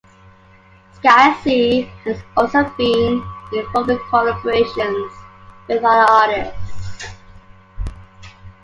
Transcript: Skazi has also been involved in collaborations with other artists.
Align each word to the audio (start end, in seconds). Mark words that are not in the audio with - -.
Skazi 0.95 1.85
has 2.05 2.17
also 2.35 2.63
been 2.75 3.23
involved 3.53 3.91
in 3.91 3.97
collaborations 3.99 5.11
with 5.67 5.83
other 5.83 6.11
artists. 6.11 7.13